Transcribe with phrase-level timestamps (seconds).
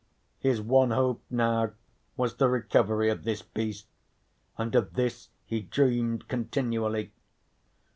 [0.39, 1.73] His one hope now
[2.17, 3.85] was the recovery of this beast,
[4.57, 7.11] and of this he dreamed continually.